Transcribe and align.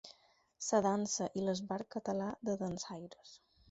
La 0.69 0.79
dansa 0.85 1.29
i 1.41 1.45
l'Esbart 1.45 1.95
Català 1.99 2.35
de 2.51 2.61
Dansaires. 2.67 3.41